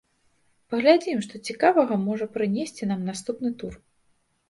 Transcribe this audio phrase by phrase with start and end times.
[0.73, 3.83] Паглядзім, што цікавага можа прынесці нам наступны тур.